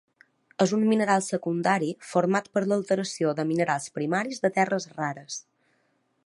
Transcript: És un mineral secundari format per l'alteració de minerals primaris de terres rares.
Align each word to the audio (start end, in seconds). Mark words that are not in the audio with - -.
És 0.63 0.71
un 0.77 0.85
mineral 0.91 1.21
secundari 1.25 1.89
format 2.13 2.49
per 2.57 2.63
l'alteració 2.71 3.35
de 3.41 3.45
minerals 3.51 3.87
primaris 3.99 4.43
de 4.47 4.53
terres 4.57 4.89
rares. 4.97 5.39